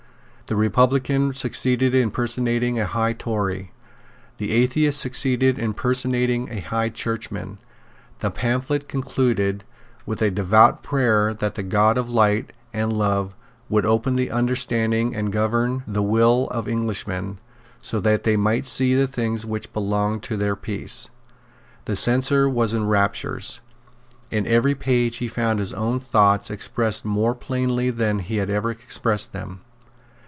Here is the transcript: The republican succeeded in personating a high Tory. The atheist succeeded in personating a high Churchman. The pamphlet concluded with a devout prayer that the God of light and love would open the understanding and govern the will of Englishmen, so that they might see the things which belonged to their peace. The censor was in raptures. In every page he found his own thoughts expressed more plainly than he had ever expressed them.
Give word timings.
The 0.47 0.57
republican 0.57 1.31
succeeded 1.31 1.95
in 1.95 2.11
personating 2.11 2.77
a 2.77 2.85
high 2.85 3.13
Tory. 3.13 3.71
The 4.37 4.51
atheist 4.51 4.99
succeeded 4.99 5.57
in 5.57 5.73
personating 5.73 6.49
a 6.51 6.59
high 6.59 6.89
Churchman. 6.89 7.57
The 8.19 8.31
pamphlet 8.31 8.89
concluded 8.89 9.63
with 10.05 10.21
a 10.21 10.29
devout 10.29 10.83
prayer 10.83 11.33
that 11.35 11.55
the 11.55 11.63
God 11.63 11.97
of 11.97 12.09
light 12.09 12.51
and 12.73 12.91
love 12.91 13.33
would 13.69 13.85
open 13.85 14.17
the 14.17 14.29
understanding 14.29 15.15
and 15.15 15.31
govern 15.31 15.83
the 15.87 16.03
will 16.03 16.49
of 16.51 16.67
Englishmen, 16.67 17.39
so 17.81 18.01
that 18.01 18.23
they 18.23 18.35
might 18.35 18.65
see 18.65 18.93
the 18.93 19.07
things 19.07 19.45
which 19.45 19.71
belonged 19.71 20.21
to 20.23 20.35
their 20.35 20.57
peace. 20.57 21.07
The 21.85 21.95
censor 21.95 22.49
was 22.49 22.73
in 22.73 22.87
raptures. 22.87 23.61
In 24.29 24.45
every 24.45 24.75
page 24.75 25.19
he 25.19 25.29
found 25.29 25.59
his 25.59 25.71
own 25.71 26.01
thoughts 26.01 26.51
expressed 26.51 27.05
more 27.05 27.33
plainly 27.33 27.89
than 27.89 28.19
he 28.19 28.35
had 28.35 28.49
ever 28.49 28.69
expressed 28.69 29.31
them. 29.31 29.61